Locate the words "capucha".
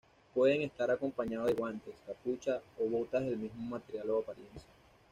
2.07-2.59